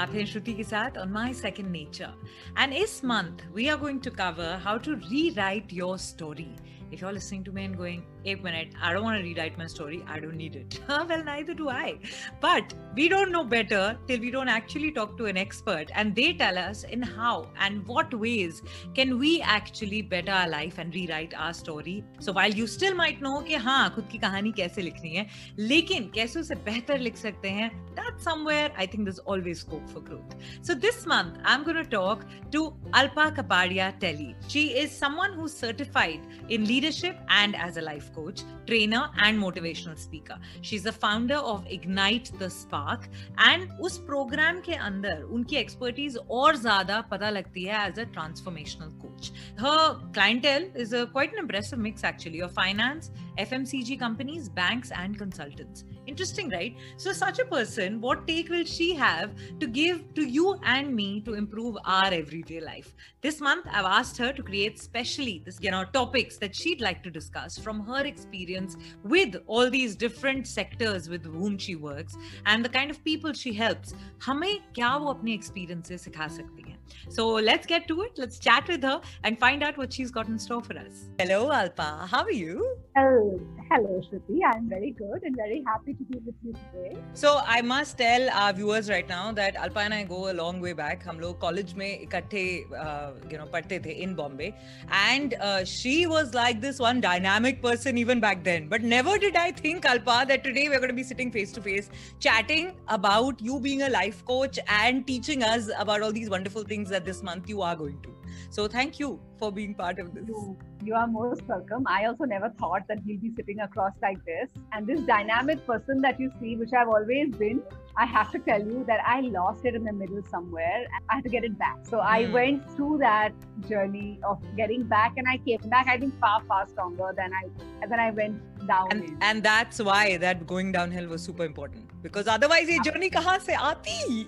[0.00, 2.12] आप हैं श्रुति के साथ on my second nature
[2.56, 6.48] and this month we are going to cover how to rewrite your story
[6.90, 9.66] if you're listening to me and going, eight minute, I don't want to rewrite my
[9.66, 10.80] story, I don't need it.
[10.88, 11.98] well, neither do I.
[12.40, 16.32] But we don't know better till we don't actually talk to an expert and they
[16.32, 18.62] tell us in how and what ways
[18.94, 22.04] can we actually better our life and rewrite our story.
[22.20, 25.26] So while you still might know कि हाँ खुद की कहानी कैसे लिखनी है
[25.58, 30.00] लेकिन कैसे उसे बेहतर लिख सकते हैं that somewhere I think there's always scope for
[30.00, 30.34] growth.
[30.62, 34.34] So this month I'm going to talk to Alpa Kapadia Telly.
[34.48, 39.09] She is someone who's certified in leadership leadership and as a life life coach, trainer,
[39.17, 40.37] and motivational speaker.
[40.61, 46.55] She's the founder of Ignite the Spark, and उस program के अंदर उनकी expertise और
[46.55, 51.79] ज़्यादा पता लगती है as a transformational coach her clientele is a quite an impressive
[51.79, 56.76] mix actually of finance FMCG companies banks and consultants Interesting, right?
[56.96, 61.20] So, such a person, what take will she have to give to you and me
[61.22, 62.94] to improve our everyday life?
[63.22, 67.02] This month, I've asked her to create specially this, you know, topics that she'd like
[67.02, 72.64] to discuss from her experience with all these different sectors with whom she works and
[72.64, 73.94] the kind of people she helps.
[74.26, 76.79] हमें क्या वो अपने experience से सिखा सकती हैं?
[77.08, 78.12] So let's get to it.
[78.16, 81.08] Let's chat with her and find out what she's got in store for us.
[81.18, 82.08] Hello, Alpa.
[82.08, 82.76] How are you?
[82.96, 84.40] Hello, hello, Shruti.
[84.44, 86.96] I'm very good and very happy to be with you today.
[87.12, 90.60] So I must tell our viewers right now that Alpa and I go a long
[90.60, 91.04] way back.
[91.06, 92.44] हम लोग college में इकट्ठे
[92.84, 94.52] uh, you know पढ़ते थे in Bombay,
[94.90, 98.68] and uh, she was like this one dynamic person even back then.
[98.68, 101.60] But never did I think Alpa that today we're going to be sitting face to
[101.60, 106.64] face, chatting about you being a life coach and teaching us about all these wonderful
[106.64, 108.09] things that this month you are going to.
[108.49, 110.27] So thank you for being part of this.
[110.27, 111.85] You, you are most welcome.
[111.87, 114.49] I also never thought that we'll be sitting across like this.
[114.71, 117.61] And this dynamic person that you see, which I've always been,
[117.95, 120.85] I have to tell you that I lost it in the middle somewhere.
[121.09, 121.85] I had to get it back.
[121.85, 122.05] So mm.
[122.05, 122.33] I hmm.
[122.33, 123.33] went through that
[123.67, 125.87] journey of getting back, and I came back.
[125.87, 128.87] I think far far stronger than I than I went down.
[128.91, 133.38] And, and that's why that going downhill was super important because otherwise ये journey कहाँ
[133.46, 134.24] से आती?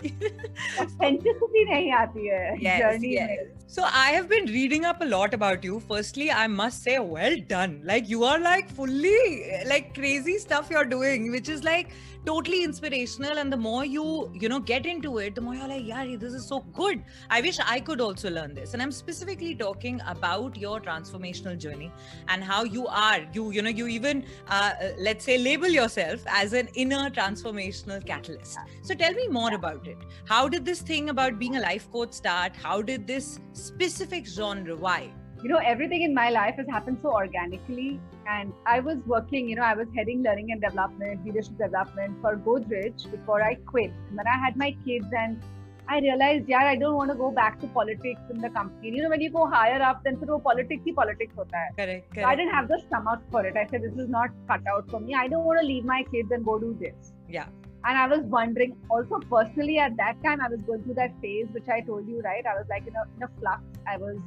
[0.81, 2.61] Authenticity नहीं आती है.
[2.61, 3.47] Yes, journey yes.
[3.71, 5.81] So I have been reading up a lot about you.
[5.89, 7.81] Firstly, I must say, well done.
[7.85, 11.91] Like you are like fully like crazy stuff you're doing, which is like
[12.29, 15.87] totally inspirational and the more you you know get into it the more you're like
[15.87, 19.55] yeah this is so good i wish i could also learn this and i'm specifically
[19.55, 21.91] talking about your transformational journey
[22.29, 26.53] and how you are you you know you even uh, let's say label yourself as
[26.53, 27.09] an inner
[27.63, 31.61] transformational catalyst so tell me more about it how did this thing about being a
[31.61, 35.11] life coach start how did this specific genre why
[35.43, 38.01] you know, everything in my life has happened so organically.
[38.29, 42.37] And I was working, you know, I was heading learning and development, leadership development for
[42.37, 43.93] Godrej before I quit.
[44.09, 45.41] And then I had my kids and
[45.89, 48.91] I realized, yeah, I don't want to go back to politics in the company.
[48.91, 51.69] You know, when you go higher up, then फिर politics he politics hota hai.
[51.77, 52.25] Correct, correct.
[52.25, 53.57] So I didn't have the stomach for it.
[53.57, 55.15] I said, this is not cut out for me.
[55.15, 57.12] I don't want to leave my kids and go do this.
[57.34, 57.48] Yeah.
[57.86, 61.48] And I was wondering, also personally at that time, I was going through that phase,
[61.52, 62.46] which I told you, right?
[62.46, 63.62] I was like in a, in a flux.
[63.86, 64.18] I was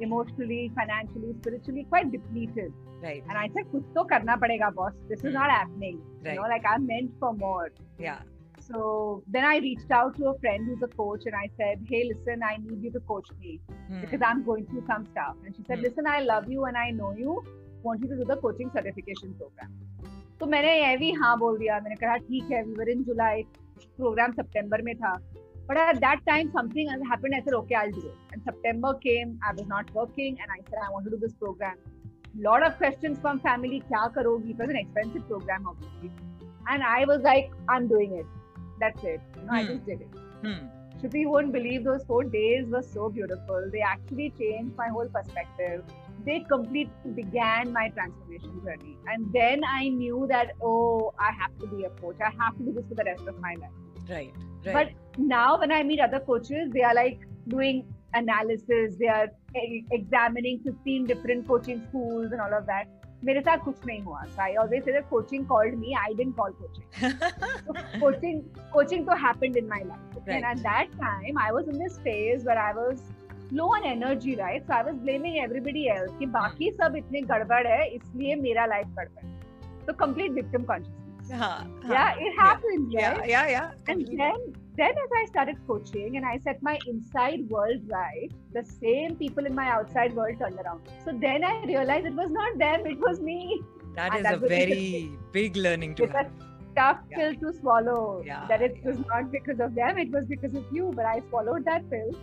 [0.00, 2.72] emotionally, financially, spiritually quite depleted.
[3.02, 3.22] Right.
[3.28, 4.92] And I said, kuch to karna padega, boss.
[5.10, 6.00] This is not happening.
[6.24, 6.34] Right.
[6.34, 7.70] You know, like I'm meant for more.
[7.98, 8.20] Yeah.
[8.68, 12.10] So then I reached out to a friend who's a coach and I said, Hey,
[12.12, 14.00] listen, I need you to coach me hmm.
[14.00, 15.36] because I'm going through some stuff.
[15.44, 15.84] And she said, hmm.
[15.84, 17.44] Listen, I love you and I know you.
[17.82, 19.72] Want you to do the coaching certification program.
[20.40, 23.42] तो मैंने ये भी हाँ बोल दिया मैंने कहा ठीक है we were in July
[23.96, 25.16] programme सितंबर में था
[25.68, 27.34] But at that time, something happened.
[27.36, 28.18] I said, okay, I'll do it.
[28.32, 29.38] And September came.
[29.48, 31.76] I was not working, and I said, I want to do this program.
[32.38, 33.82] Lot of questions from family.
[33.90, 34.50] Kya karogi?
[34.50, 36.12] It was an expensive program, obviously.
[36.68, 38.26] And I was like, I'm doing it.
[38.78, 39.20] That's it.
[39.36, 39.54] You know, hmm.
[39.54, 40.18] I just did it.
[40.44, 40.66] Hmm.
[41.00, 43.68] Shruti won't believe those four days were so beautiful.
[43.72, 45.82] They actually changed my whole perspective.
[46.25, 48.97] They completely began my transformation journey.
[49.07, 52.17] And then I knew that, oh, I have to be a coach.
[52.21, 53.71] I have to do this for the rest of my life.
[54.09, 54.33] Right.
[54.63, 59.29] But now when I meet other coaches, they are like doing analysis, they are
[59.91, 62.87] examining 15 different coaching schools and all of that.
[63.25, 66.33] मेरे साथ कुछ नहीं हुआ so I always say that coaching called me I didn't
[66.33, 66.85] call coaching
[67.65, 68.39] so coaching
[68.73, 70.31] coaching to happened in my life okay?
[70.31, 70.37] right.
[70.37, 71.99] and at that time I was in this
[73.45, 76.25] phase where I was low on energy right so I was blaming everybody else कि
[76.25, 79.41] बाकी सब इतने गड़बड़ है इसलिए मेरा life गड़बड़
[79.85, 83.11] so complete victim consciousness huh, yeah it happens yeah.
[83.11, 86.79] right yeah yeah, yeah and then then as i started coaching and i set my
[86.87, 91.65] inside world right the same people in my outside world turned around so then i
[91.65, 93.61] realized it was not them it was me
[93.95, 96.31] that and is that a very big learning to have
[96.75, 97.17] tough Yeah.
[97.17, 98.23] pill to swallow.
[98.25, 98.91] Yeah, that it yeah.
[98.91, 100.91] was not because of them, it was because of you.
[100.95, 102.15] But I swallowed that pill,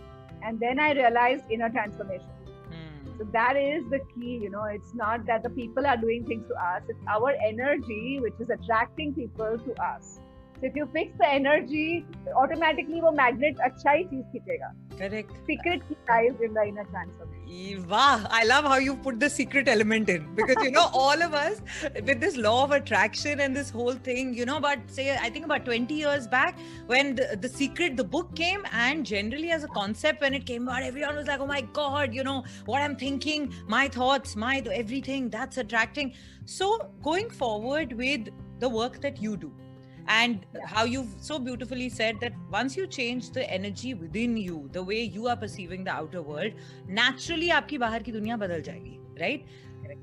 [0.44, 2.30] and then I realized inner transformation.
[2.68, 3.18] Hmm.
[3.18, 4.38] So that is the key.
[4.42, 8.20] You know, it's not that the people are doing things to us; it's our energy
[8.20, 10.20] which is attracting people to us
[10.63, 12.05] So if you fix the energy,
[12.35, 14.71] automatically वो magnet अच्छा ही चीज खींचेगा.
[15.01, 15.29] Correct.
[15.49, 17.87] Secret key lies in the inner transformation.
[17.89, 21.33] Wow, I love how you put the secret element in because you know all of
[21.33, 21.61] us
[22.09, 25.45] with this law of attraction and this whole thing, you know, but say I think
[25.45, 29.69] about 20 years back when the, the secret, the book came, and generally as a
[29.69, 32.97] concept, when it came out, everyone was like, oh my god, you know, what I'm
[32.97, 36.13] thinking, my thoughts, my everything that's attracting.
[36.45, 38.29] So going forward with
[38.59, 39.53] the work that you do,
[40.08, 40.66] and yeah.
[40.66, 45.02] how you've so beautifully said that once you change the energy within you the way
[45.02, 46.52] you are perceiving the outer world
[46.88, 49.46] naturally aapki bahar ki duniya badal jayegi right?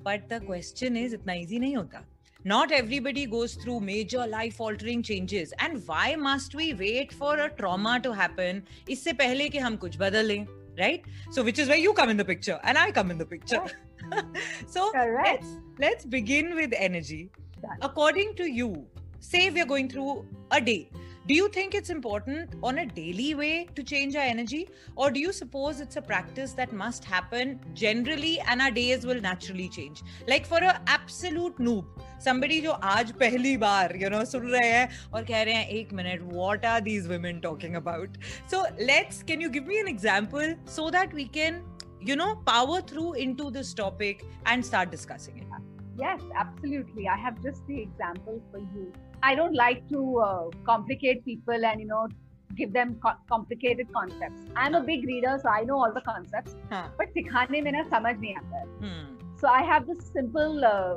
[0.04, 2.04] But the question is itna easy nahi hota
[2.44, 5.54] not everybody goes through major life altering changes.
[5.60, 8.64] And why must we wait for a trauma to happen?
[8.88, 10.48] isse pehle ki hum kuch badale
[10.80, 11.04] right?
[11.30, 13.64] So which is where you come in the picture and i come in the picture.
[14.68, 15.28] So Correct.
[15.28, 15.50] let's
[15.80, 17.30] let's begin with energy.
[17.82, 18.88] According to you
[19.22, 20.90] say we're going through a day.
[21.28, 24.68] Do you think it's important on a daily way to change our energy?
[24.96, 29.22] Or do you suppose it's a practice that must happen generally and our days will
[29.22, 30.02] naturally change?
[30.28, 31.86] Like for an absolute noob
[32.18, 36.26] somebody who aaj pehli bar you know sun rahe hain aur keh rahe ek minute
[36.40, 38.18] what are these women talking about?
[38.48, 41.62] So let's can you give me an example so that we can
[42.02, 45.48] you know power through into this topic and start discussing it?
[46.00, 47.08] Yes absolutely.
[47.08, 48.92] I have just the example for you.
[49.23, 52.07] I don't like to uh, complicate people and you know
[52.57, 54.43] give them co- complicated concepts.
[54.57, 56.55] I'm a big reader, so I know all the concepts.
[56.73, 58.67] हाँ But सिखाने में ना समझ नहीं आता है.
[58.85, 59.05] hmm.
[59.41, 60.95] So I have this simple uh,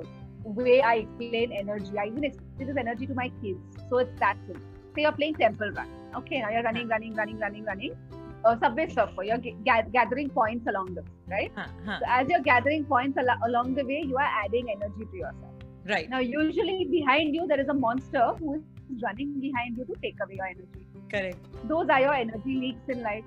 [0.60, 1.98] way I explain energy.
[1.98, 3.81] I even explain this energy to my kids.
[3.90, 4.64] So it's that simple.
[4.96, 5.90] Say you're playing Temple Run.
[6.22, 7.98] Okay, now you're running, running, running, running, running.
[8.46, 9.24] Uh, subway surfer.
[9.24, 11.52] You're ga- ga- gathering points along the way, right?
[11.58, 12.00] हाँ, हाँ.
[12.00, 15.53] So as you're gathering points al- along the way, you are adding energy to yourself.
[15.89, 19.95] right Now, usually behind you, there is a monster who is running behind you to
[20.03, 20.87] take away your energy.
[21.11, 23.25] correct Those are your energy leaks in life.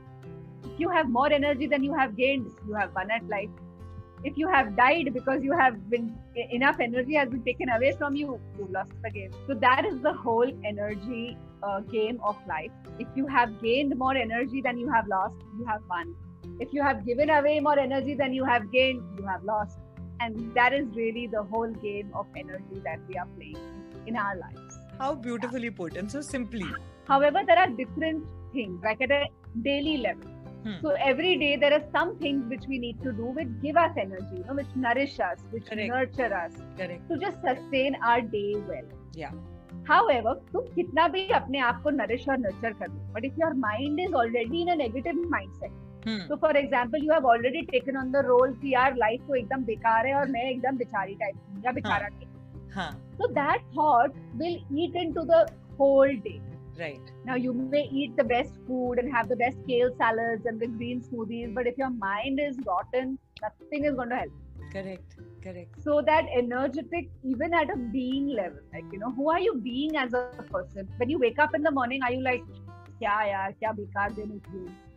[0.64, 3.50] If you have more energy than you have gained, you have won at life.
[4.24, 7.94] If you have died because you have been e- enough energy has been taken away
[7.98, 9.32] from you, you lost the game.
[9.48, 12.72] So that is the whole energy uh, game of life.
[13.00, 16.16] If you have gained more energy than you have lost, you have won.
[16.60, 19.80] If you have given away more energy than you have gained, you have lost.
[20.21, 23.57] And that is really the whole game of energy that we are playing
[24.07, 24.79] in our lives.
[24.99, 26.67] how beautifully put and so simply
[27.09, 29.27] However, there are different things, like at a
[29.63, 30.29] daily level.
[30.65, 30.75] Hmm.
[30.81, 33.91] So every day there are some things which we need to do which give us
[33.97, 35.89] energy, you know, which nourish us, which Correct.
[35.89, 38.85] nurture us correct to just sustain our day well.
[39.15, 39.33] Yeah.
[39.89, 43.53] However, तुम कितना भी अपने आप को nourish और nurture कर लो, but if your
[43.55, 45.73] mind is already in a negative mindset,
[46.07, 46.27] hmm.
[46.29, 49.65] so for example, you have already taken on the role कि यार life तो एकदम
[49.65, 52.91] बेकार है और मैं एकदम बेचारी टाइप हूँ या बेचारा टाइप हाँ
[53.21, 55.47] So that thought will eat into the
[55.79, 56.41] whole day.
[56.79, 60.59] right Now you may eat the best food and have the best kale salads and
[60.59, 64.39] the green smoothies, but if your mind is rotten, nothing is going to help.
[64.73, 69.41] correct correct So that energetic, even at a being level, like you know, who are
[69.41, 70.89] you being as a person?
[70.97, 72.43] When you wake up in the morning, are you like,
[73.01, 74.41] kya yaar, kya bekar din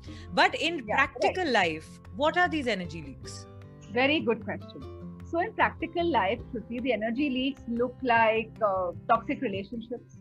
[0.41, 3.47] but in Yeah, practical life what are these energy leaks
[3.95, 4.83] Very good question.
[5.31, 10.16] So in practical life, Shruti, the energy leaks look like uh, toxic relationships,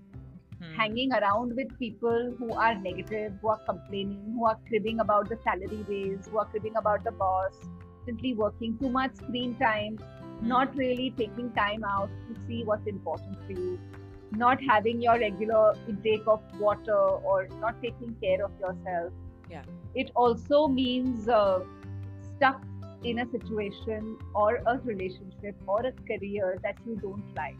[0.60, 0.72] Hmm.
[0.74, 5.36] hanging around with people who are negative, who are complaining, who are cribbing about the
[5.44, 7.58] salary raise, who are cribbing about the boss,
[8.06, 9.98] simply working too much screen time,
[10.40, 10.48] Hmm.
[10.48, 13.78] not really taking time out to see what's important for you,
[14.32, 17.00] not having your regular intake of water
[17.32, 19.12] or not taking care of yourself.
[19.50, 19.62] Yeah.
[19.94, 21.60] It also means uh,
[22.36, 22.62] stuck
[23.02, 27.58] in a situation or a relationship or a career that you don't like,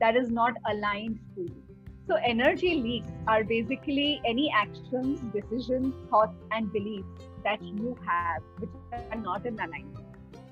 [0.00, 1.69] that is not aligned to you.
[2.06, 7.06] So, energy leaks are basically any actions, decisions, thoughts, and beliefs
[7.44, 10.06] that you have which are not in alignment.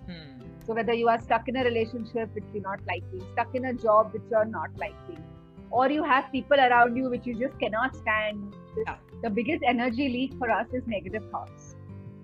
[0.07, 0.41] Hmm.
[0.67, 3.73] So, whether you are stuck in a relationship which you're not liking, stuck in a
[3.73, 5.25] job which you're not liking,
[5.71, 8.55] or you have people around you which you just cannot stand.
[8.77, 8.97] Yeah.
[9.23, 11.75] The biggest energy leak for us is negative thoughts.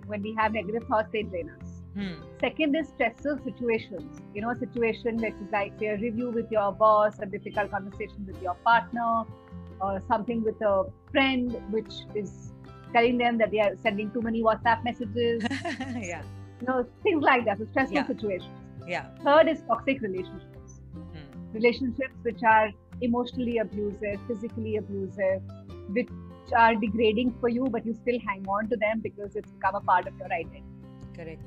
[0.07, 1.63] When we have negative thoughts, they drain us.
[1.94, 2.14] Hmm.
[2.40, 4.20] Second is stressful situations.
[4.34, 7.70] You know, a situation which is like say a review with your boss, a difficult
[7.70, 9.22] conversation with your partner,
[9.80, 12.52] or something with a friend, which is
[12.92, 15.44] telling them that they are sending too many WhatsApp messages.
[16.00, 16.22] yeah.
[16.60, 17.58] You know, things like that.
[17.58, 18.06] So stressful Yeah.
[18.06, 18.60] situations.
[18.86, 19.06] Yeah.
[19.24, 20.80] Third is toxic relationships.
[20.94, 21.52] Hmm.
[21.52, 22.70] Relationships which are
[23.00, 25.42] emotionally abusive, physically abusive,
[25.88, 26.08] which
[26.56, 29.80] are degrading for you, but you still hang on to them because it's become a
[29.80, 30.64] part of your identity.
[31.16, 31.42] Correct.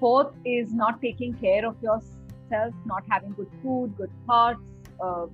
[0.00, 4.60] Fourth is not taking care of yourself, not having good food, good thoughts,
[5.02, 5.26] uh,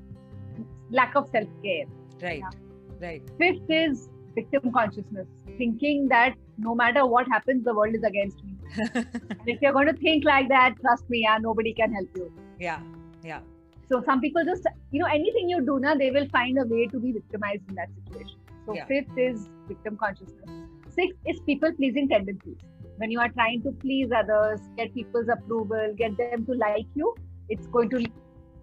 [0.91, 1.85] lack of self care.
[2.23, 2.41] Right.
[2.41, 3.07] Yeah.
[3.07, 3.23] Right.
[3.39, 5.27] Fifth is victim consciousness,
[5.59, 8.53] thinking that no matter what happens, the world is against me.
[8.95, 12.33] And if you're going to think like that, trust me, yeah, nobody can help you.
[12.59, 12.81] yeah.
[13.23, 13.41] Yeah.
[13.89, 16.87] So some people just, you know, anything you do now, they will find a way
[16.87, 18.39] to be victimized in that situation.
[18.67, 18.87] So Yeah.
[18.87, 20.51] fifth is victim consciousness.
[20.89, 22.57] Sixth is people pleasing tendencies
[22.98, 27.12] When you are trying to please others, get people's approval, get them to like you,
[27.50, 28.02] it's going to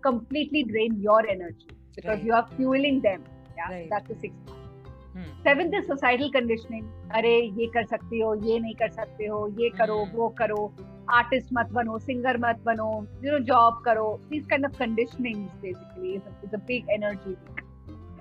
[0.02, 2.24] completely drain your energy because Right.
[2.24, 3.24] you are fueling them.
[3.56, 3.88] Yeah, Right.
[3.94, 4.52] that's the sixth.
[4.52, 4.62] one.
[5.16, 5.28] Hmm.
[5.44, 7.30] Seventh is societal conditioning अरे
[7.60, 10.14] ये कर सकते हो ये नहीं कर सकते हो ये करो Hmm.
[10.16, 10.58] वो करो
[11.18, 12.88] आर्टिस्ट मत बनो सिंगर मत बनो
[13.24, 17.34] यू नो जॉब करो these kind of conditionings basically is a, is a big energy
[17.36, 17.59] leak.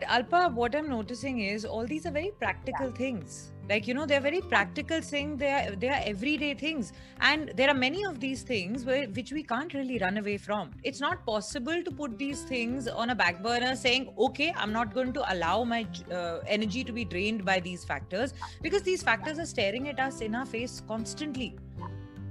[0.02, 3.52] Alpa, what I'm noticing is all these are very practical things.
[3.68, 5.38] Like you know, they're very practical things.
[5.38, 9.30] They are they are everyday things, and there are many of these things where, which
[9.32, 10.72] we can't really run away from.
[10.82, 14.92] It's not possible to put these things on a back burner, saying, "Okay, I'm not
[14.92, 19.38] going to allow my uh, energy to be drained by these factors," because these factors
[19.38, 21.54] are staring at us in our face constantly.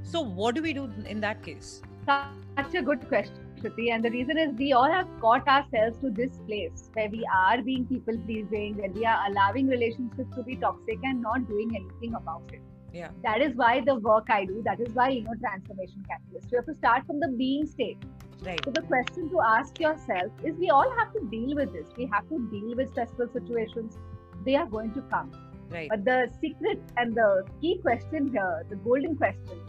[0.03, 1.81] So, what do we do in that case?
[2.05, 3.91] Such a good question, Shruti.
[3.91, 7.61] And the reason is we all have caught ourselves to this place where we are
[7.61, 12.15] being people pleasing, where we are allowing relationships to be toxic and not doing anything
[12.15, 12.61] about it.
[12.93, 13.09] Yeah.
[13.23, 16.51] That is why the work I do, that is why, you know, transformation catalyst.
[16.51, 17.97] You have to start from the being state.
[18.41, 18.59] Right.
[18.63, 21.85] So the question to ask yourself is we all have to deal with this.
[21.97, 23.97] We have to deal with stressful situations.
[24.45, 25.31] They are going to come.
[25.69, 25.89] Right.
[25.89, 29.59] But the secret and the key question here, the golden question,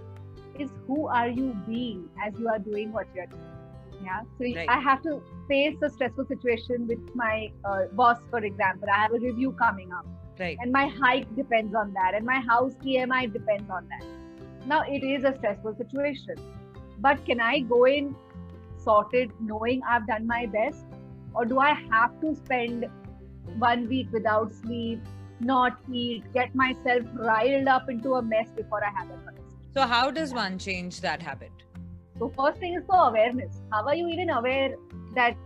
[0.58, 3.42] is who are you being as you are doing what you're doing?
[4.04, 4.20] Yeah.
[4.38, 4.68] So Right.
[4.68, 8.88] I have to face a stressful situation with my uh, boss, for example.
[8.92, 10.06] I have a review coming up,
[10.38, 10.56] Right.
[10.60, 14.04] and my hike depends on that, and my house EMI depends on that.
[14.66, 16.36] Now it is a stressful situation,
[16.98, 18.14] but can I go in
[18.78, 20.84] sorted, knowing I've done my best,
[21.34, 22.86] or do I have to spend
[23.58, 25.00] one week without sleep,
[25.40, 29.58] not eat, get myself riled up into a mess before I have a conversation?
[29.74, 31.52] So, how does one change that habit?
[32.20, 33.62] So first thing is for awareness.
[33.72, 34.74] How are you even aware
[35.14, 35.36] that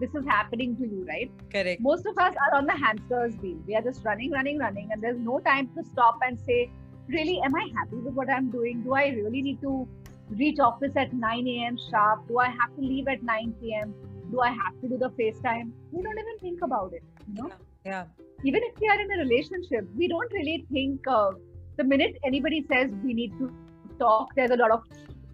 [0.00, 1.30] this is happening to you, right?
[1.50, 1.82] Correct.
[1.82, 3.58] Most of us are on the hamster's wheel.
[3.66, 6.70] We are just running, running, running, and there's no time to stop and say,
[7.08, 8.82] really, am I happy with what I'm doing?
[8.82, 9.86] Do I really need to
[10.30, 11.76] reach office at 9 a.m.
[11.90, 12.26] sharp?
[12.28, 13.94] Do I have to leave at 9 p.m.?
[14.30, 15.70] Do I have to do the FaceTime?
[15.90, 17.02] We don't even think about it.
[17.28, 17.50] You know,
[17.84, 18.04] Yeah.
[18.42, 21.06] even if we are in a relationship, we don't really think.
[21.06, 21.32] Uh,
[21.76, 23.54] the minute anybody says we need to
[23.98, 24.82] talk, there's a lot of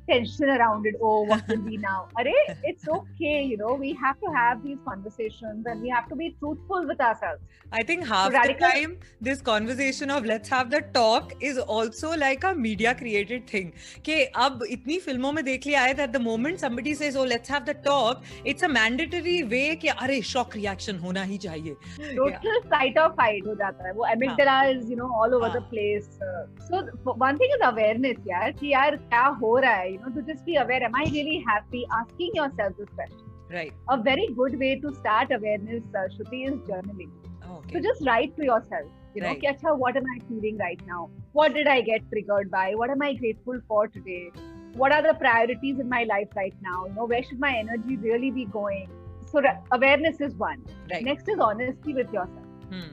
[0.07, 0.95] tension around it.
[1.01, 2.07] Oh, what will be now?
[2.19, 3.41] Array, it's okay.
[3.41, 6.99] You know, we have to have these conversations and we have to be truthful with
[6.99, 7.41] ourselves.
[7.71, 12.11] I think half radical- the time this conversation of let's have the talk is also
[12.23, 13.71] like a media created thing.
[14.05, 17.53] कि अब इतनी फिल्मों में देख लिया है that the moment somebody says oh let's
[17.55, 21.75] have the talk it's a mandatory way कि अरे shock reaction होना ही चाहिए.
[22.19, 23.93] Total fight or fight हो जाता है.
[23.93, 25.69] वो amygdala is you know all over the हाँ.
[25.69, 26.19] place.
[26.21, 29.93] Uh, so th- one thing is awareness, यार कि यार क्या हो रहा है?
[29.98, 33.24] you know to just be aware am i really happy asking yourself this question?
[33.50, 33.72] Right.
[33.88, 37.10] A very good way to start awareness uh, shruti is journaling.
[37.44, 37.74] Oh, okay.
[37.74, 39.38] so just write to yourself you know right.
[39.38, 41.10] okay, achha, what am i feeling right now?
[41.32, 42.74] What did i get triggered by?
[42.74, 44.30] What am i grateful for today?
[44.74, 46.86] What are the priorities in my life right now?
[46.86, 48.90] You know where should my energy really be going?
[49.30, 50.62] So awareness is one.
[50.90, 51.04] Right.
[51.04, 52.44] next is honesty with yourself.
[52.70, 52.88] Hmm.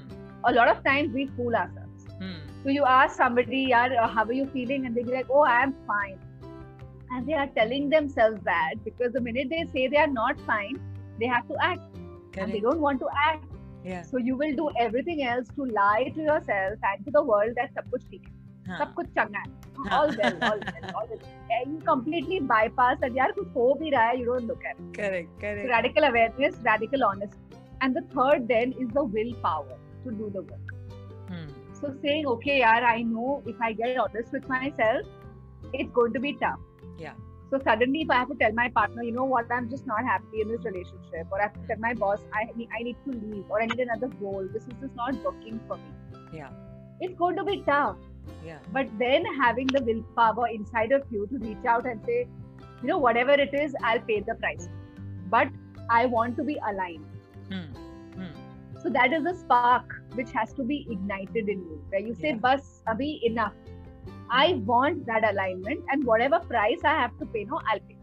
[0.49, 2.05] a lot of times we fool ourselves.
[2.19, 2.35] Hmm.
[2.63, 4.85] so you ask somebody yeah, how are you feeling?
[4.85, 6.19] And they be like oh i'm fine
[7.12, 10.80] And they are telling themselves that because the minute they say they are not fine,
[11.18, 11.80] they have to act.
[12.36, 12.62] And they Correct.
[12.62, 13.44] don't want to act.
[13.84, 14.02] Yeah.
[14.02, 17.74] So you will do everything else to lie to yourself and to the world that
[17.74, 18.32] सब कुछ ठीक है,
[18.68, 18.78] हाँ.
[18.78, 19.90] सब कुछ चंगा है, हाँ.
[19.98, 21.22] all well, all well, all well.
[21.56, 24.78] And you completely bypass that यार कुछ हो भी रहा है, you don't look at
[24.78, 24.94] it.
[25.00, 25.30] Correct.
[25.34, 25.68] So Correct.
[25.70, 30.74] radical awareness, radical honesty, and the third then is the willpower to do the work.
[31.28, 31.48] Hmm.
[31.80, 35.06] So saying, okay, yaar, I know if I get honest with myself,
[35.72, 36.60] it's going to be tough.
[36.97, 37.13] Yeah.
[37.51, 40.03] So suddenly, if I have to tell my partner, you know what, I'm just not
[40.03, 42.97] happy in this relationship, or I have to tell my boss, I need, I need
[43.05, 44.47] to leave, or I need another role.
[44.51, 45.83] This is just not working for me.
[46.33, 46.49] Yeah.
[47.01, 47.97] It's going to be tough.
[48.43, 48.57] Yeah.
[48.73, 52.27] But then having the willpower inside of you to reach out and say,
[52.81, 54.67] you know, whatever it is, I'll pay the price.
[55.29, 55.49] But
[55.89, 57.05] I want to be aligned.
[57.51, 57.65] Hmm.
[58.15, 58.81] Hmm.
[58.81, 62.29] So that is the spark which has to be ignited in you, where you say,
[62.29, 62.35] Yeah.
[62.47, 63.53] "Bus, abhi enough.
[64.29, 67.97] I want that alignment, and whatever price I have to pay, no, I'll pay."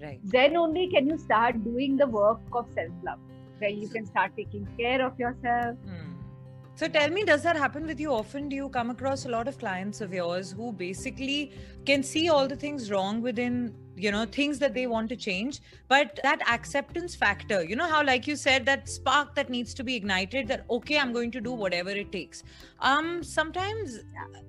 [0.00, 0.20] Right.
[0.24, 3.18] Then only can you start doing the work of self-love,
[3.58, 5.76] where you can start taking care of yourself.
[5.84, 6.12] Hmm.
[6.76, 8.48] So tell me, does that happen with you often?
[8.48, 11.52] Do you come across a lot of clients of yours who basically
[11.84, 15.60] can see all the things wrong within, you know things that they want to change.
[15.88, 19.84] But that acceptance factor you know how like you said that spark that needs to
[19.84, 22.42] be ignited that okay i'm going to do whatever it takes.
[22.80, 23.98] Um sometimes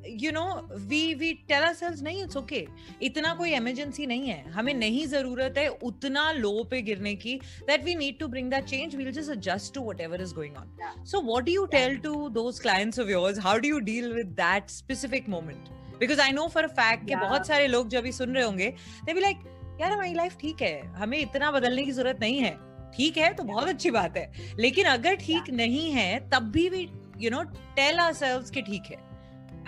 [0.06, 2.68] you know we we tell ourselves nahi it's okay.
[3.02, 7.84] itna koi emergency nahi hai hame nahi zarurat hai utna low pe girne ki that
[7.84, 8.96] we need to bring that change.
[8.96, 10.70] We'll just adjust to whatever is going on.
[10.80, 10.96] Yeah.
[11.04, 11.80] so what do you yeah.
[11.80, 13.38] tell to those clients of yours?
[13.38, 15.70] How do you deal with that specific moment?
[16.02, 17.22] Because I know for a fact कि Yeah.
[17.22, 18.74] बहुत सारे लोग जब भी सुन रहे होंगे
[19.08, 19.46] they be like
[19.82, 22.58] यार हमारी लाइफ ठीक है हमें इतना बदलने की ज़रूरत नहीं है
[22.96, 26.82] ठीक है तो बहुत अच्छी बात है लेकिन अगर ठीक नहीं है तब भी we
[27.24, 27.44] you know
[27.80, 28.98] tell ourselves कि ठीक है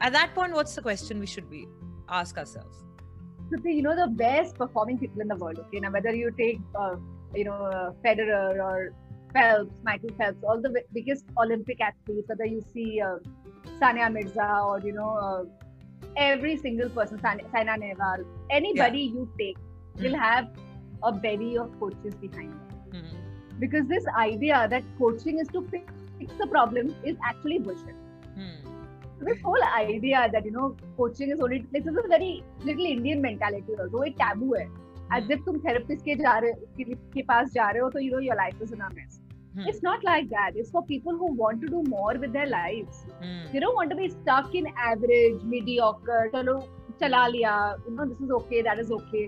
[0.04, 1.66] we should be
[2.22, 2.78] ask ourselves
[3.52, 5.58] So, the- you know, the best performing people in the world.
[5.62, 6.92] Okay, now whether you take, uh,
[7.40, 8.78] you know, uh, Federer or
[9.34, 13.18] Phelps, Michael Phelps, all the bi- biggest Olympic athletes, whether you see uh,
[13.82, 15.44] Sania Mirza or you know, uh,
[16.17, 19.59] every single person, Sani- Saina Nehwal, anybody you take
[20.01, 20.49] will have
[21.03, 23.03] a bevy of coaches behind them.
[23.03, 23.59] Hmm.
[23.59, 27.95] Because this idea that coaching is to fix, fix the problem is actually bullshit.
[28.35, 28.57] Hmm.
[29.19, 32.85] So this whole idea that you know coaching is only this is a very little
[32.85, 34.67] Indian mentality also एक taboo है
[35.13, 35.33] as Hmm.
[35.33, 38.23] if तुम therapist के जा रहे के, के पास जा रहे हो तो you know
[38.29, 39.20] your life is in a mess
[39.57, 39.67] Hmm.
[39.71, 43.03] it's not like that it's for people who want to do more with their lives
[43.21, 43.45] Hmm.
[43.53, 46.57] they don't want to be stuck in average mediocre चलो
[47.03, 47.55] चला लिया
[47.87, 49.23] you know this is okay that is okay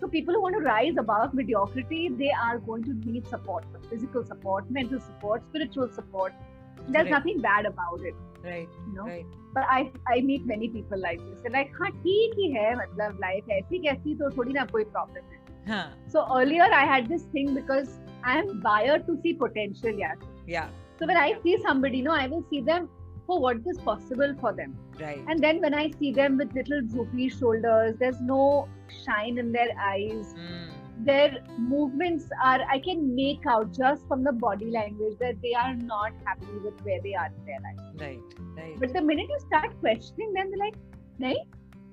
[0.00, 4.24] so people who want to rise above mediocrity they are going to need support physical
[4.32, 7.10] support mental support spiritual support there's Correct.
[7.16, 9.78] nothing bad about it right you know right but I
[10.14, 11.38] I meet many people like this.
[11.44, 15.30] They're like, हाँ ठीक ही है मतलब life ऐसी कैसी तो थोड़ी ना कोई problem
[15.32, 15.38] है.
[15.70, 15.86] huh.
[16.14, 17.88] So earlier I had this thing because
[18.23, 19.91] I am wired to see potential.
[19.91, 20.13] Yeah.
[20.47, 22.89] yeah So when I see somebody, you know, I will see them
[23.25, 24.75] for what is possible for them.
[24.99, 28.67] right And then when I see them with little droopy shoulders, there's no
[29.05, 30.33] shine in their eyes.
[30.37, 31.05] Hmm.
[31.05, 35.73] Their movements are I can make out just from the body language that they are
[35.75, 37.81] not happy with where they are in their life.
[37.99, 40.77] right right But the minute you start questioning them, they're like,
[41.19, 41.35] "नहीं,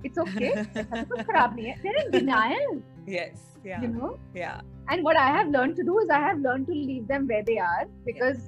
[0.08, 0.52] it's okay.
[0.56, 2.76] ऐसा तो कुछ खराब नहीं है." They're in denial,
[3.16, 4.12] yes yeah you know.
[4.44, 4.62] yeah
[4.94, 7.44] And what I have learned to do is I have learned to leave them where
[7.46, 8.42] they are because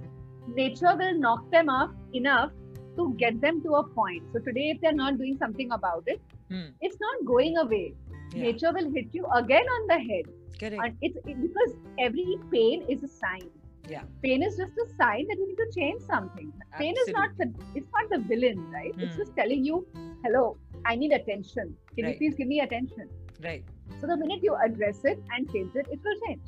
[0.57, 2.51] nature will knock them up enough
[2.97, 4.27] to get them to a point.
[4.33, 6.67] So today, if they're not doing something about it, Hmm.
[6.89, 7.85] it's not going away.
[8.35, 10.29] yeah Nature will hit you again on the head,
[10.61, 11.73] correct and it's it, because
[12.07, 13.47] every pain is a sign.
[13.95, 14.05] Yeah.
[14.23, 16.47] Pain is just a sign that you need to change something.
[16.79, 17.47] Pain is not the
[17.81, 18.93] it's not the villain, right?
[18.97, 19.21] It's Hmm.
[19.23, 19.77] just telling you,
[20.25, 20.45] hello,
[20.85, 21.75] I need attention.
[21.95, 22.13] Can Right.
[22.13, 23.09] you please give me attention?
[23.45, 23.63] right
[24.01, 26.41] So the minute you address it and change it, it will change.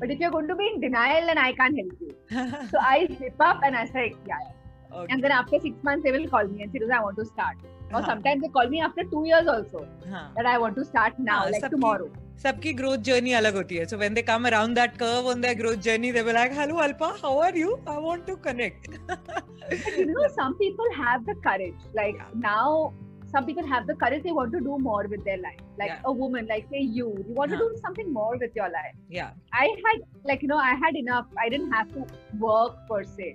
[0.00, 2.14] But if you're going to be in denial, then I can't help you.
[2.72, 4.96] So I zip up and I say, yeah, yeah.
[4.98, 5.06] okay.
[5.14, 7.24] And then after six months, they will call me and say, "Rosa, I want to
[7.30, 7.56] start.
[7.94, 9.82] Or हाँ, sometimes they call me after two years also
[10.14, 10.24] हाँ.
[10.36, 12.08] that I want to start now, हाँ, like सबकी- tomorrow.
[12.44, 15.54] सबकी growth journey अलग होती है so when they come around that curve on their
[15.60, 19.96] growth journey they will like hello alpa how are you i want to connect But
[19.96, 21.86] you know, some people have the courage.
[22.00, 22.34] Like Yeah.
[22.42, 22.92] now,
[23.35, 24.23] some people have the courage.
[24.23, 25.59] They want to do more with their life.
[25.81, 26.09] Like Yeah.
[26.11, 27.59] a woman, like say you, you want Huh.
[27.59, 28.97] to do something more with your life.
[29.19, 31.27] yeah I had like you know I had enough.
[31.45, 32.05] I didn't have to
[32.45, 33.29] work per se,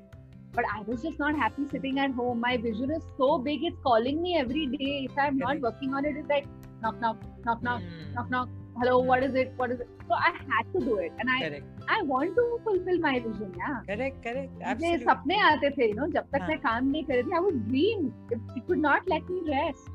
[0.59, 2.41] but I was just not happy sitting at home.
[2.49, 4.93] My vision is so big; it's calling me every day.
[5.11, 6.47] If I'm not working on it, it's like
[6.87, 8.15] knock knock knock knock Hmm.
[8.21, 9.53] knock knock hello what is it?
[9.57, 9.89] What is it?
[10.09, 11.65] So i had to do it and i correct.
[11.89, 13.79] i want to fulfill my vision yeah.
[13.89, 14.53] Correct correct.
[14.63, 19.15] absolutely sapne aate the you know jab tak i would dream it, it could not
[19.15, 19.93] let me rest.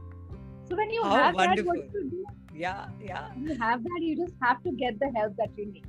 [0.70, 1.74] So when you How have wonderful.
[1.74, 2.26] that what you do?
[2.56, 3.32] Yeah yeah.
[3.46, 5.88] You have that you just have to get the help that you need.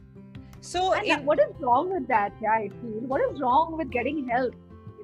[0.61, 2.33] So it, what is wrong with that?
[2.47, 3.05] Yeah i feel.
[3.13, 4.55] What is wrong with getting help?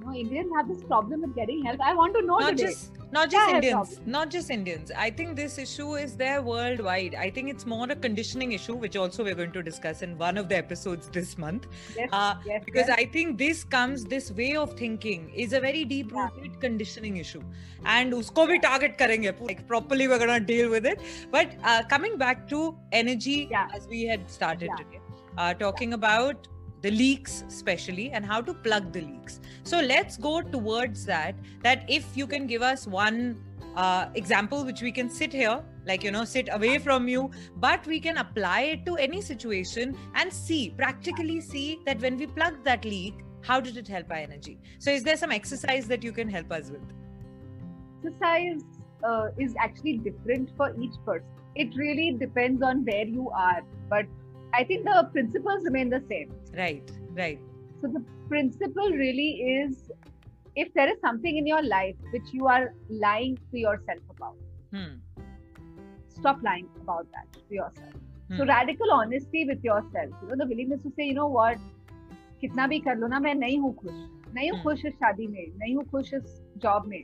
[0.08, 1.80] Know, Indians have this problem with getting help.
[1.80, 2.64] I want to know not today.
[2.64, 4.90] just not just Yeah, Indians, not just Indians.
[4.96, 7.14] I think this issue is there worldwide.
[7.14, 10.36] I think it's more a conditioning issue, which also we're going to discuss in one
[10.38, 11.66] of the episodes this month.
[11.96, 12.98] Yes, Uh, yes, because yes.
[12.98, 17.42] I think this comes, this way of thinking is a very deep rooted conditioning issue.
[17.84, 21.00] And usko bhi target karenge, like properly we're going to deal with it.
[21.30, 23.68] But uh, coming back to energy, Yeah.
[23.74, 24.84] as we had started Yeah.
[24.84, 25.00] today,
[25.38, 26.48] uh, talking about
[26.82, 29.40] the leaks especially and how to plug the leaks.
[29.64, 33.42] So let's go towards that that if you can give us one
[33.76, 37.86] uh, example which we can sit here like you know sit away from you but
[37.86, 42.54] we can apply it to any situation and see practically see that when we plug
[42.64, 44.58] that leak how did it help our energy?
[44.78, 46.82] So is there some exercise that you can help us with?
[48.04, 48.62] Exercise
[49.04, 51.26] uh, is actually different for each person.
[51.54, 54.06] It really depends on where you are, but
[54.53, 56.33] I think the principles remain the same.
[56.57, 57.39] right right
[57.81, 59.91] So the principle really is
[60.55, 62.73] if there is something in your life which you are
[63.05, 64.35] lying to yourself about,
[64.71, 64.91] hmm.
[66.09, 67.93] stop lying about that to yourself.
[68.37, 68.49] So Hmm.
[68.49, 70.13] radical honesty with yourself.
[70.21, 71.57] You know, the willingness to say, you know what,
[72.41, 73.91] कितना भी कर लो ना मैं नहीं हूँ खुश
[74.35, 74.63] नहीं हूँ Hmm.
[74.63, 77.03] खुश इस शादी में नहीं हूँ खुश इस जॉब में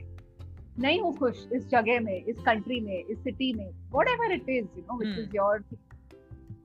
[0.86, 4.66] नहीं हूँ खुश इस जगह में इस कंट्री में इस सिटी में whatever it is
[4.78, 5.22] you know which Hmm.
[5.24, 5.54] is your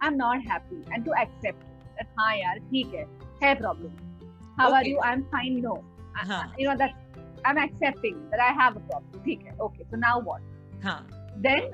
[0.02, 1.64] I'm not happy and to accept
[2.00, 3.06] that हाँ यार ठीक है
[3.44, 4.02] है problem
[4.60, 4.90] how are Okay.
[4.92, 5.76] you I'm fine no
[6.22, 6.44] I- Huh.
[6.60, 7.02] you know that
[7.50, 10.42] I'm accepting that I have a problem ठीक है okay so now what
[10.88, 11.00] huh.
[11.48, 11.74] then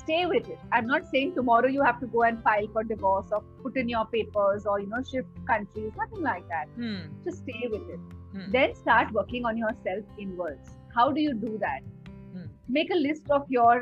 [0.00, 0.58] stay with it.
[0.76, 3.90] I'm not saying tomorrow you have to go and file for divorce or put in
[3.92, 6.72] your papers or you know shift countries, nothing like that.
[6.78, 6.96] Hmm.
[7.26, 8.00] Just stay with it.
[8.32, 8.50] Hmm.
[8.56, 10.72] Then start working on yourself inwards.
[10.96, 11.86] How do you do that?
[12.32, 12.46] Hmm.
[12.78, 13.76] Make a list of your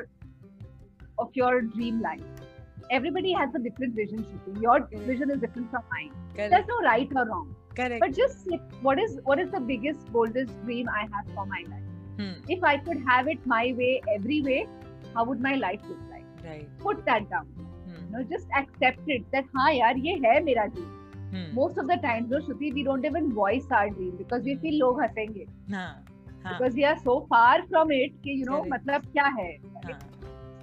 [1.19, 2.42] of your dream life.
[2.91, 4.25] Everybody has a different vision.
[4.29, 4.63] Shruti.
[4.63, 6.13] Your vision is different from mine.
[6.35, 7.55] correct There's no right or wrong.
[7.77, 11.47] correct But just like, what is what is the biggest, boldest dream I have for
[11.47, 11.89] my life?
[12.21, 12.33] hmm.
[12.57, 14.67] If I could have it my way, every way,
[15.15, 16.25] how would my life look like?
[16.45, 17.47] right put that down.
[17.61, 17.95] hmm.
[17.95, 20.95] You know, just accept it that हाँ यार ये है मेरा dream.
[21.33, 21.49] Hmm.
[21.55, 24.79] Most of the times, no, Shruti, we don't even voice our dream because we feel
[24.83, 25.47] लोग हंसेंगे.
[25.75, 25.89] Huh.
[26.45, 26.53] Huh.
[26.53, 28.73] Because we are so far from it कि you know Correct.
[28.73, 29.51] मतलब क्या है.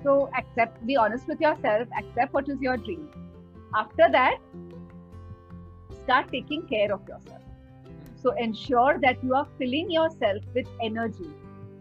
[0.03, 3.09] So accept, be honest with yourself, accept what is your dream.
[3.75, 4.39] After that,
[6.05, 7.43] start taking care of yourself.
[8.17, 11.31] So ensure that you are filling yourself with energy.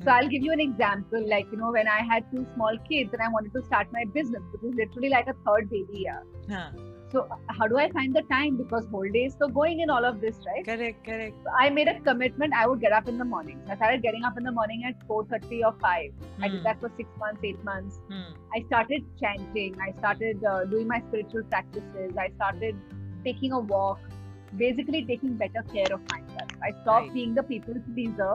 [0.04, 1.28] So I'll give you an example.
[1.28, 4.06] Like, you know, when I had two small kids and I wanted to start my
[4.14, 6.06] business, it was literally like a third baby.
[6.06, 6.20] Yeah.
[6.50, 6.70] Huh.
[7.12, 8.56] So how do I find the time?
[8.58, 10.66] Because whole day is so going in all of this, right?
[10.66, 12.54] correct correct So I made a commitment.
[12.54, 13.62] I would get up in the morning.
[13.66, 16.12] So I started getting up in the morning at 4:30 or 5.
[16.42, 16.54] I Hmm.
[16.56, 18.00] did that for six months, eight months.
[18.12, 18.28] Hmm.
[18.58, 19.76] I started chanting.
[19.88, 22.22] I started uh, doing my spiritual practices.
[22.26, 22.76] I started
[23.26, 24.00] taking a walk,
[24.66, 26.56] basically taking better care of myself.
[26.70, 27.14] I stopped Right.
[27.20, 28.32] being the people pleaser,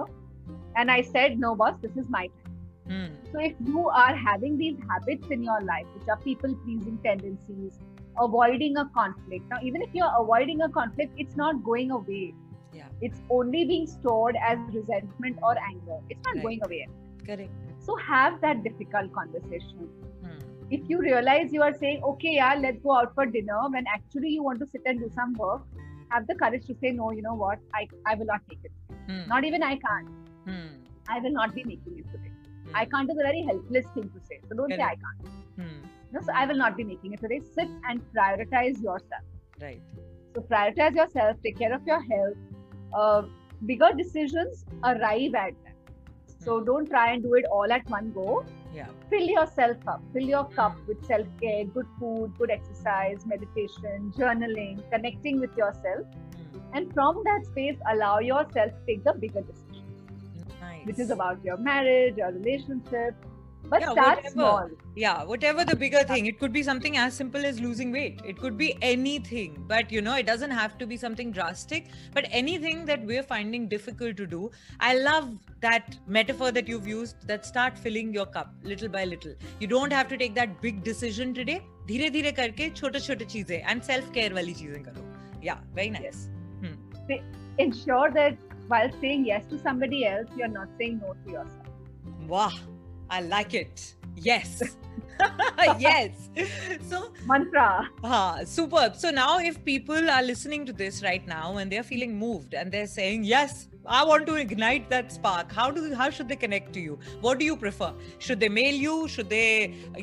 [0.77, 2.61] and I said, "No, boss, this is my time."
[2.93, 3.11] Hmm.
[3.33, 7.79] So if you are having these habits in your life, which are people pleasing tendencies,
[8.20, 9.44] avoiding a conflict.
[9.50, 12.35] Now, even if you're avoiding a conflict, it's not going away.
[12.72, 12.88] Yeah.
[13.00, 15.98] It's only being stored as resentment or anger.
[16.11, 16.42] It's not Right.
[16.42, 16.87] going away.
[17.27, 19.88] correct So have that difficult conversation.
[20.22, 20.38] hmm.
[20.70, 24.31] If you realize you are saying, okay, yeah, let's go out for dinner, when actually
[24.31, 25.62] you want to sit and do some work,
[26.11, 28.72] have the courage to say, no, you know what, I, I will not take it.
[29.09, 29.29] Hmm.
[29.29, 30.09] Not even I can't.
[30.46, 30.68] Hmm.
[31.09, 32.33] I will not be making it today.
[32.66, 32.77] Hmm.
[32.77, 34.40] I can't is a very helpless thing to say.
[34.48, 35.35] So don't say I can't.
[36.18, 36.24] Hmm.
[36.24, 37.40] So I will not be making it today.
[37.55, 39.24] Sit and prioritize yourself.
[39.61, 39.81] right
[40.35, 42.37] So prioritize yourself, take care of your health.
[42.92, 43.22] Uh,
[43.66, 45.74] bigger decisions arrive at them.
[46.38, 48.44] So don't try and do it all at one go.
[48.74, 50.03] yeah Fill yourself up.
[50.12, 56.07] Fill your cup with self care, good food, good exercise, meditation, journaling, connecting with yourself.
[56.07, 56.59] Hmm.
[56.74, 59.85] And from that space, allow yourself to take the bigger decisions,
[60.61, 63.14] nice which is about your marriage, your relationship
[63.72, 64.34] But Yeah, start whatever.
[64.34, 64.69] small.
[65.02, 68.38] yeah whatever the bigger thing it could be something as simple as losing weight it
[68.43, 72.82] could be anything but you know it doesn't have to be something drastic but anything
[72.89, 74.39] that we're finding difficult to do
[74.88, 75.28] i love
[75.67, 79.95] that metaphor that you've used that start filling your cup little by little you don't
[80.00, 81.60] have to take that big decision today
[81.91, 85.06] धीरे धीरे करके छोटे छोटे चीजें and self care वाली चीजें करो
[85.50, 86.28] yeah very nice
[87.63, 88.38] Ensure that
[88.74, 91.65] while saying yes to somebody else, you're not saying no to yourself.
[92.34, 92.52] wow
[93.16, 93.94] i like it
[94.31, 94.62] yes
[95.79, 96.29] yes
[96.88, 97.88] so Mantra.
[98.03, 98.96] Ah, superb.
[98.96, 102.70] So now, if people are listening to this right now and they're feeling moved and
[102.72, 106.72] they're saying, "Yes, I want to ignite that spark," how do how should they connect
[106.74, 106.98] to you?
[107.29, 107.92] What do you prefer?
[108.18, 108.96] Should they mail you?
[109.14, 109.48] Should they,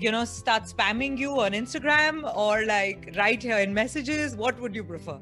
[0.05, 4.35] you know, start spamming you on Instagram or like write here in messages?
[4.45, 5.19] What would you prefer?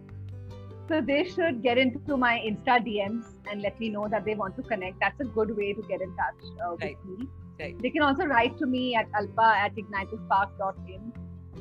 [0.88, 4.56] So they should get into my Insta DMs and let me know that they want
[4.58, 5.00] to connect.
[5.00, 7.06] That's a good way to get in touch uh, with Right.
[7.06, 7.28] me.
[7.60, 7.78] Right.
[7.80, 11.14] They can also write to me at alpa at ignitetheSpark.in.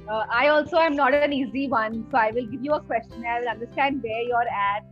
[0.08, 3.37] Uh, I also am not an easy one, so I will give you a questionnaire.
[3.37, 4.84] I will understand where you're at.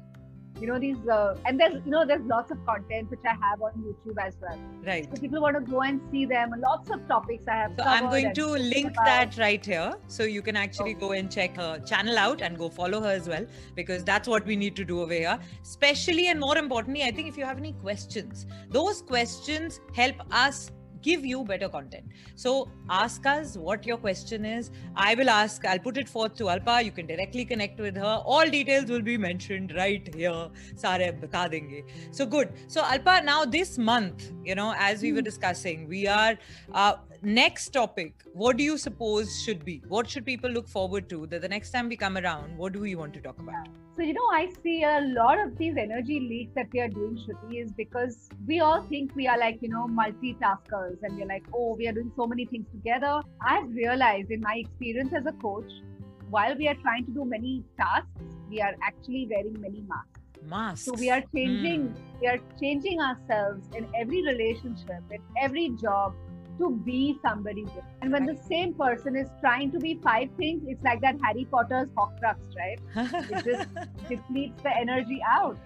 [0.60, 3.60] You know these, uh, and there's you know there's lots of content which I have
[3.60, 4.58] on YouTube as well.
[4.86, 5.06] Right.
[5.14, 6.54] So people want to go and see them.
[6.58, 7.74] Lots of topics I have.
[7.78, 9.04] So I'm going to link about.
[9.04, 9.94] that right here.
[10.06, 11.00] So you can actually Okay.
[11.00, 14.46] go and check her channel out and go follow her as well, because that's what
[14.46, 15.38] we need to do over here.
[15.62, 20.70] Especially and more importantly, I think if you have any questions, those questions help us
[21.06, 22.04] give you better content.
[22.34, 22.52] So
[22.90, 24.70] ask us what your question is.
[25.08, 26.84] I will ask, I'll put it forth to Alpa.
[26.84, 28.14] You can directly connect with her.
[28.34, 30.48] All details will be mentioned right here.
[30.84, 31.84] Sare bata denge.
[32.10, 32.52] So good.
[32.66, 36.36] So Alpa, now this month, you know, as we were discussing, we are
[36.72, 36.94] uh,
[37.26, 38.22] next topic.
[38.34, 39.82] What do you suppose should be?
[39.88, 41.26] What should people look forward to?
[41.26, 43.66] That the next time we come around, what do we want to talk about?
[43.96, 47.18] So, you know, I see a lot of these energy leaks that we are doing,
[47.18, 51.42] Shruti, is because we all think we are like, you know, multitaskers and we're like,
[51.52, 53.20] oh, we are doing so many things together.
[53.40, 55.72] I've realized in my experience as a coach,
[56.30, 58.06] while we are trying to do many tasks,
[58.48, 60.20] we are actually wearing many masks.
[60.48, 60.84] Masks.
[60.84, 62.20] So we are changing, hmm.
[62.20, 66.14] we are changing ourselves in every relationship, in every job
[66.58, 67.84] to be somebody different.
[68.02, 71.46] And when the same person is trying to be five things, it's like that Harry
[71.50, 72.78] Potter's Horcrux, right?
[73.30, 73.68] It just
[74.08, 75.58] depletes the energy out.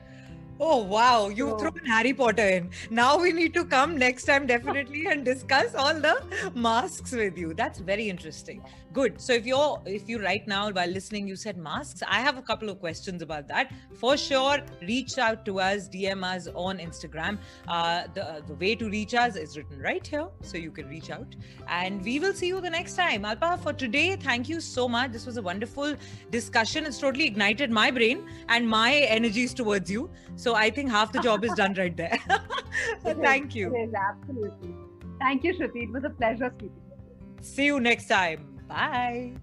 [0.62, 2.68] Oh wow, you've So- thrown Harry Potter in.
[2.90, 6.22] Now we need to come next time definitely and discuss all the
[6.54, 7.54] masks with you.
[7.54, 8.62] That's very interesting.
[8.92, 9.20] Good.
[9.20, 12.42] So if you're if you right now while listening you said masks, I have a
[12.42, 13.72] couple of questions about that.
[13.94, 17.38] For sure, reach out to us, DM us on Instagram.
[17.68, 21.10] Uh, the the way to reach us is written right here, so you can reach
[21.10, 21.36] out.
[21.68, 23.22] And we will see you the next time.
[23.22, 25.12] Alpa, for today, thank you so much.
[25.12, 25.94] This was a wonderful
[26.30, 26.84] discussion.
[26.84, 30.10] It's totally ignited my brain and my energies towards you.
[30.34, 32.18] So I think half the job is done right there.
[33.06, 33.74] Is, Thank you.
[33.74, 34.74] It is absolutely.
[35.18, 35.84] Thank you, Shruti.
[35.84, 37.44] It was a pleasure speaking with you.
[37.44, 38.60] See you next time.
[38.68, 39.34] Bye.